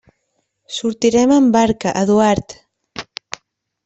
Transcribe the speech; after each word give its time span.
Sortirem 0.77 1.33
amb 1.35 1.53
barca, 1.55 1.93
Eduard. 2.05 2.57